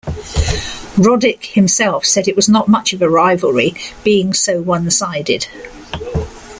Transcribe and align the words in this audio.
Roddick 0.97 1.45
himself 1.53 2.07
said 2.07 2.27
it 2.27 2.35
was 2.35 2.49
not 2.49 2.67
much 2.67 2.91
of 2.91 3.03
a 3.03 3.07
rivalry, 3.07 3.75
being 4.03 4.33
so 4.33 4.59
one-sided. 4.59 5.45